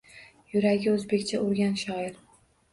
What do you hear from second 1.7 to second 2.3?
shoir